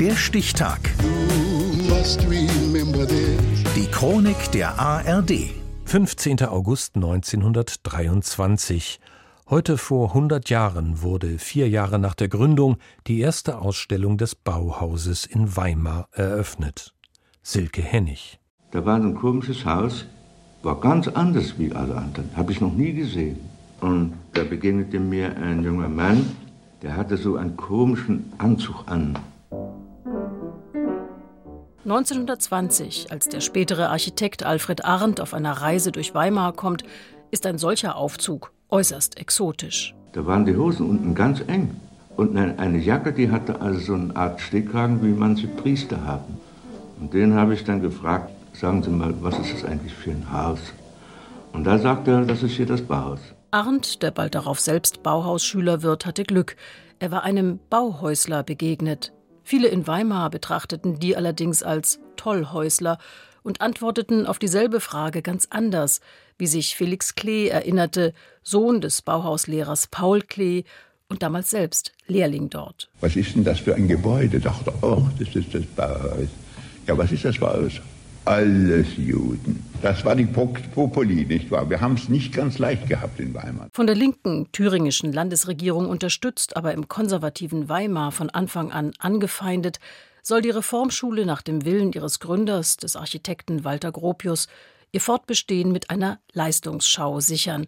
Der 0.00 0.14
Stichtag. 0.14 0.78
Die 3.74 3.86
Chronik 3.90 4.52
der 4.52 4.78
ARD. 4.78 5.50
15. 5.86 6.42
August 6.42 6.94
1923. 6.94 9.00
Heute 9.50 9.76
vor 9.76 10.10
100 10.10 10.50
Jahren 10.50 11.02
wurde 11.02 11.38
vier 11.38 11.68
Jahre 11.68 11.98
nach 11.98 12.14
der 12.14 12.28
Gründung 12.28 12.76
die 13.08 13.18
erste 13.18 13.58
Ausstellung 13.58 14.18
des 14.18 14.36
Bauhauses 14.36 15.26
in 15.26 15.56
Weimar 15.56 16.06
eröffnet. 16.12 16.94
Silke 17.42 17.82
Hennig. 17.82 18.38
Da 18.70 18.86
war 18.86 19.00
ein 19.00 19.16
komisches 19.16 19.64
Haus, 19.64 20.06
war 20.62 20.78
ganz 20.78 21.08
anders 21.08 21.58
wie 21.58 21.72
alle 21.72 21.96
anderen, 21.96 22.30
habe 22.36 22.52
ich 22.52 22.60
noch 22.60 22.72
nie 22.72 22.92
gesehen. 22.92 23.40
Und 23.80 24.12
da 24.32 24.44
begegnete 24.44 25.00
mir 25.00 25.36
ein 25.36 25.64
junger 25.64 25.88
Mann, 25.88 26.24
der 26.82 26.96
hatte 26.96 27.16
so 27.16 27.34
einen 27.34 27.56
komischen 27.56 28.32
Anzug 28.38 28.84
an. 28.86 29.18
1920, 31.90 33.10
als 33.10 33.30
der 33.30 33.40
spätere 33.40 33.88
Architekt 33.88 34.44
Alfred 34.44 34.84
Arndt 34.84 35.22
auf 35.22 35.32
einer 35.32 35.52
Reise 35.52 35.90
durch 35.90 36.14
Weimar 36.14 36.52
kommt, 36.52 36.84
ist 37.30 37.46
ein 37.46 37.56
solcher 37.56 37.96
Aufzug 37.96 38.52
äußerst 38.68 39.16
exotisch. 39.16 39.94
Da 40.12 40.26
waren 40.26 40.44
die 40.44 40.54
Hosen 40.54 40.86
unten 40.86 41.14
ganz 41.14 41.40
eng. 41.46 41.74
Und 42.14 42.36
eine 42.36 42.76
Jacke, 42.76 43.14
die 43.14 43.30
hatte 43.30 43.62
also 43.62 43.80
so 43.80 43.94
eine 43.94 44.14
Art 44.14 44.38
Stehkragen, 44.38 45.02
wie 45.02 45.18
manche 45.18 45.46
Priester 45.46 46.04
haben. 46.04 46.38
Und 47.00 47.14
den 47.14 47.32
habe 47.32 47.54
ich 47.54 47.64
dann 47.64 47.80
gefragt, 47.80 48.32
sagen 48.52 48.82
Sie 48.82 48.90
mal, 48.90 49.14
was 49.22 49.38
ist 49.38 49.54
das 49.54 49.64
eigentlich 49.64 49.94
für 49.94 50.10
ein 50.10 50.30
Haus? 50.30 50.60
Und 51.54 51.64
da 51.64 51.78
sagte 51.78 52.10
er, 52.10 52.24
das 52.26 52.42
ist 52.42 52.52
hier 52.52 52.66
das 52.66 52.82
Bauhaus. 52.82 53.20
Arndt, 53.50 54.02
der 54.02 54.10
bald 54.10 54.34
darauf 54.34 54.60
selbst 54.60 55.02
Bauhausschüler 55.02 55.82
wird, 55.82 56.04
hatte 56.04 56.24
Glück. 56.24 56.56
Er 56.98 57.10
war 57.10 57.22
einem 57.22 57.60
Bauhäusler 57.70 58.42
begegnet. 58.42 59.12
Viele 59.48 59.68
in 59.68 59.86
Weimar 59.86 60.28
betrachteten 60.28 60.98
die 60.98 61.16
allerdings 61.16 61.62
als 61.62 62.00
Tollhäusler 62.16 62.98
und 63.42 63.62
antworteten 63.62 64.26
auf 64.26 64.38
dieselbe 64.38 64.78
Frage 64.78 65.22
ganz 65.22 65.46
anders, 65.48 66.02
wie 66.36 66.46
sich 66.46 66.76
Felix 66.76 67.14
Klee 67.14 67.48
erinnerte, 67.48 68.12
Sohn 68.42 68.82
des 68.82 69.00
Bauhauslehrers 69.00 69.86
Paul 69.86 70.20
Klee 70.20 70.64
und 71.08 71.22
damals 71.22 71.48
selbst 71.48 71.94
Lehrling 72.08 72.50
dort. 72.50 72.90
Was 73.00 73.16
ist 73.16 73.36
denn 73.36 73.44
das 73.44 73.60
für 73.60 73.74
ein 73.74 73.88
Gebäude? 73.88 74.38
Dachte, 74.38 74.70
oh, 74.82 75.08
das 75.18 75.34
ist 75.34 75.54
das 75.54 75.64
Bauhaus. 75.64 76.28
Ja, 76.86 76.98
was 76.98 77.10
ist 77.10 77.24
das 77.24 77.38
Bauhaus? 77.38 77.80
Alles 78.28 78.88
Juden. 78.98 79.64
Das 79.80 80.04
war 80.04 80.14
die 80.14 80.26
Populi, 80.26 81.24
nicht 81.24 81.50
wahr? 81.50 81.70
Wir 81.70 81.80
haben 81.80 81.94
es 81.94 82.10
nicht 82.10 82.34
ganz 82.34 82.58
leicht 82.58 82.86
gehabt 82.86 83.18
in 83.20 83.32
Weimar. 83.32 83.68
Von 83.72 83.86
der 83.86 83.96
linken 83.96 84.52
thüringischen 84.52 85.14
Landesregierung 85.14 85.88
unterstützt, 85.88 86.54
aber 86.54 86.74
im 86.74 86.88
konservativen 86.88 87.70
Weimar 87.70 88.12
von 88.12 88.28
Anfang 88.28 88.70
an 88.70 88.92
angefeindet, 88.98 89.78
soll 90.22 90.42
die 90.42 90.50
Reformschule 90.50 91.24
nach 91.24 91.40
dem 91.40 91.64
Willen 91.64 91.90
ihres 91.92 92.20
Gründers, 92.20 92.76
des 92.76 92.96
Architekten 92.96 93.64
Walter 93.64 93.92
Gropius, 93.92 94.46
ihr 94.92 95.00
Fortbestehen 95.00 95.72
mit 95.72 95.88
einer 95.88 96.20
Leistungsschau 96.34 97.20
sichern. 97.20 97.66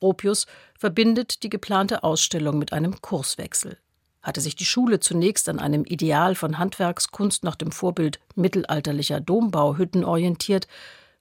Gropius 0.00 0.46
verbindet 0.76 1.44
die 1.44 1.50
geplante 1.50 2.02
Ausstellung 2.02 2.58
mit 2.58 2.72
einem 2.72 3.00
Kurswechsel 3.02 3.78
hatte 4.22 4.40
sich 4.40 4.56
die 4.56 4.64
Schule 4.64 5.00
zunächst 5.00 5.48
an 5.48 5.58
einem 5.58 5.84
Ideal 5.84 6.34
von 6.34 6.58
Handwerkskunst 6.58 7.44
nach 7.44 7.56
dem 7.56 7.72
Vorbild 7.72 8.20
mittelalterlicher 8.34 9.20
Dombauhütten 9.20 10.04
orientiert, 10.04 10.68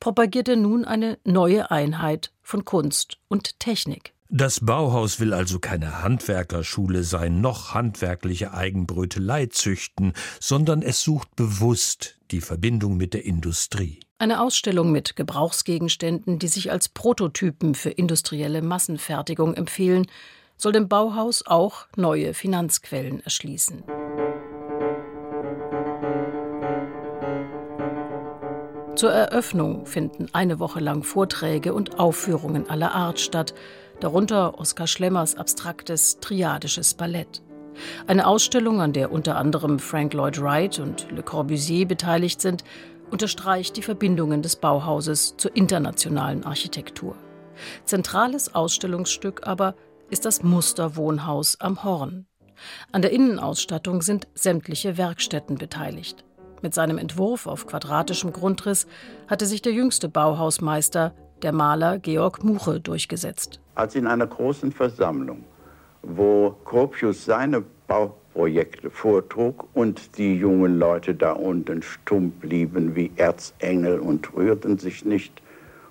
propagierte 0.00 0.56
nun 0.56 0.84
eine 0.84 1.18
neue 1.24 1.70
Einheit 1.70 2.32
von 2.42 2.64
Kunst 2.64 3.18
und 3.28 3.60
Technik. 3.60 4.12
Das 4.28 4.58
Bauhaus 4.60 5.20
will 5.20 5.32
also 5.32 5.60
keine 5.60 6.02
Handwerkerschule 6.02 7.04
sein, 7.04 7.40
noch 7.40 7.74
handwerkliche 7.74 8.52
Eigenbrötelei 8.52 9.46
züchten, 9.46 10.14
sondern 10.40 10.82
es 10.82 11.02
sucht 11.02 11.36
bewusst 11.36 12.18
die 12.32 12.40
Verbindung 12.40 12.96
mit 12.96 13.14
der 13.14 13.24
Industrie. 13.24 14.00
Eine 14.18 14.40
Ausstellung 14.40 14.90
mit 14.90 15.14
Gebrauchsgegenständen, 15.14 16.40
die 16.40 16.48
sich 16.48 16.72
als 16.72 16.88
Prototypen 16.88 17.76
für 17.76 17.90
industrielle 17.90 18.62
Massenfertigung 18.62 19.54
empfehlen, 19.54 20.06
soll 20.56 20.72
dem 20.72 20.88
Bauhaus 20.88 21.46
auch 21.46 21.86
neue 21.96 22.34
Finanzquellen 22.34 23.20
erschließen. 23.20 23.84
Zur 28.96 29.12
Eröffnung 29.12 29.84
finden 29.84 30.28
eine 30.32 30.58
Woche 30.58 30.80
lang 30.80 31.02
Vorträge 31.02 31.74
und 31.74 31.98
Aufführungen 31.98 32.70
aller 32.70 32.94
Art 32.94 33.20
statt, 33.20 33.52
darunter 34.00 34.58
Oskar 34.58 34.86
Schlemmers 34.86 35.36
abstraktes 35.36 36.18
triadisches 36.20 36.94
Ballett. 36.94 37.42
Eine 38.06 38.26
Ausstellung, 38.26 38.80
an 38.80 38.94
der 38.94 39.12
unter 39.12 39.36
anderem 39.36 39.78
Frank 39.78 40.14
Lloyd 40.14 40.40
Wright 40.40 40.78
und 40.78 41.08
Le 41.10 41.22
Corbusier 41.22 41.86
beteiligt 41.86 42.40
sind, 42.40 42.64
unterstreicht 43.10 43.76
die 43.76 43.82
Verbindungen 43.82 44.40
des 44.40 44.56
Bauhauses 44.56 45.36
zur 45.36 45.54
internationalen 45.54 46.44
Architektur. 46.44 47.16
Zentrales 47.84 48.54
Ausstellungsstück 48.54 49.46
aber 49.46 49.74
ist 50.10 50.24
das 50.24 50.42
Musterwohnhaus 50.42 51.60
am 51.60 51.82
Horn. 51.82 52.26
An 52.92 53.02
der 53.02 53.12
Innenausstattung 53.12 54.02
sind 54.02 54.28
sämtliche 54.34 54.96
Werkstätten 54.96 55.56
beteiligt. 55.56 56.24
Mit 56.62 56.74
seinem 56.74 56.98
Entwurf 56.98 57.46
auf 57.46 57.66
quadratischem 57.66 58.32
Grundriss 58.32 58.86
hatte 59.28 59.46
sich 59.46 59.62
der 59.62 59.72
jüngste 59.72 60.08
Bauhausmeister, 60.08 61.14
der 61.42 61.52
Maler 61.52 61.98
Georg 61.98 62.42
Muche, 62.42 62.80
durchgesetzt. 62.80 63.60
Als 63.74 63.94
in 63.94 64.06
einer 64.06 64.26
großen 64.26 64.72
Versammlung, 64.72 65.44
wo 66.02 66.56
Gropius 66.64 67.24
seine 67.24 67.62
Bauprojekte 67.86 68.90
vortrug 68.90 69.68
und 69.74 70.16
die 70.16 70.36
jungen 70.36 70.78
Leute 70.78 71.14
da 71.14 71.32
unten 71.32 71.82
stumm 71.82 72.30
blieben 72.30 72.96
wie 72.96 73.12
Erzengel 73.16 74.00
und 74.00 74.34
rührten 74.34 74.78
sich 74.78 75.04
nicht, 75.04 75.42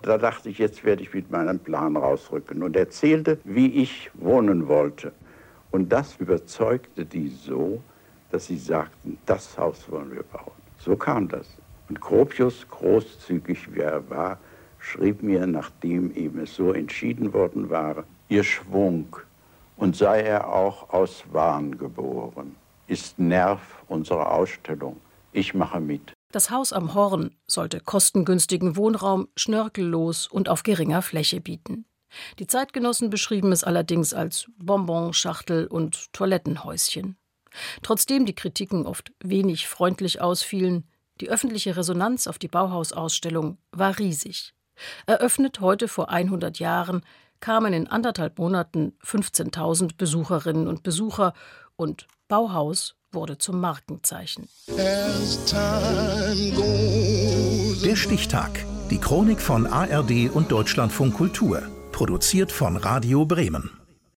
da 0.06 0.18
dachte 0.18 0.50
ich, 0.50 0.60
jetzt 0.60 0.84
werde 0.84 1.02
ich 1.02 1.14
mit 1.14 1.32
meinem 1.32 1.60
Plan 1.60 1.98
rausrücken 1.98 2.62
und 2.62 2.76
erzählte, 2.76 3.40
wie 3.44 3.82
ich 3.82 4.12
wohnen 4.14 4.68
wollte. 4.68 5.12
Und 5.72 5.92
das 5.92 6.16
überzeugte 6.18 7.06
die 7.06 7.28
so, 7.28 7.82
dass 8.32 8.48
sie 8.48 8.58
sagten, 8.58 9.18
das 9.26 9.58
Haus 9.58 9.90
wollen 9.90 10.12
wir 10.12 10.24
bauen. 10.24 10.52
So 10.78 10.96
kam 10.96 11.28
das. 11.28 11.48
Und 11.90 12.00
Gropius, 12.00 12.68
großzügig 12.70 13.74
wie 13.74 13.82
er 13.82 14.08
war, 14.10 14.38
schrieb 14.80 15.24
mir, 15.24 15.46
nachdem 15.48 16.14
eben 16.16 16.40
es 16.40 16.56
so 16.56 16.72
entschieden 16.72 17.34
worden 17.34 17.70
war, 17.70 18.04
ihr 18.30 18.44
Schwung 18.44 19.16
und 19.78 19.96
sei 19.96 20.22
er 20.22 20.48
auch 20.48 20.94
aus 20.94 21.24
Wahn 21.32 21.78
geboren, 21.78 22.56
ist 22.88 23.18
Nerv 23.20 23.60
unserer 23.88 24.32
Ausstellung. 24.32 24.98
Ich 25.34 25.54
mache 25.54 25.80
mit. 25.80 26.15
Das 26.36 26.50
Haus 26.50 26.74
am 26.74 26.94
Horn 26.94 27.34
sollte 27.48 27.80
kostengünstigen 27.80 28.76
Wohnraum, 28.76 29.30
schnörkellos 29.38 30.28
und 30.28 30.50
auf 30.50 30.64
geringer 30.64 31.02
Fläche 31.02 31.40
bieten. 31.40 31.86
Die 32.40 32.46
Zeitgenossen 32.46 33.10
beschrieben 33.10 33.54
es 33.54 33.64
allerdings 33.64 34.14
als 34.14 34.52
Bonbonschachtel 34.58 35.66
und 35.66 36.12
Toilettenhäuschen. 36.12 37.16
Trotzdem 37.84 38.26
die 38.26 38.36
Kritiken 38.36 38.86
oft 38.86 39.14
wenig 39.24 39.70
freundlich 39.70 40.20
ausfielen, 40.20 40.84
die 41.22 41.30
öffentliche 41.30 41.78
Resonanz 41.78 42.28
auf 42.28 42.38
die 42.38 42.50
Bauhausausstellung 42.50 43.58
war 43.72 43.98
riesig. 43.98 44.54
Eröffnet 45.06 45.62
heute 45.62 45.88
vor 45.88 46.10
100 46.10 46.60
Jahren 46.60 47.06
kamen 47.46 47.74
in 47.74 47.88
anderthalb 47.88 48.40
Monaten 48.40 48.94
15.000 49.06 49.92
Besucherinnen 49.98 50.68
und 50.68 50.82
Besucher 50.82 51.34
und 51.76 52.08
Bauhaus 52.28 52.96
wurde 53.12 53.38
zum 53.38 53.62
Markenzeichen. 53.62 54.50
Der 57.86 57.96
Stichtag. 57.96 58.66
Die 58.90 58.98
Chronik 58.98 59.40
von 59.40 59.68
ARD 59.68 60.32
und 60.34 60.52
Deutschlandfunk 60.52 61.14
Kultur. 61.14 61.62
Produziert 61.92 62.52
von 62.52 62.78
Radio 62.78 63.28
Bremen. 63.28 63.85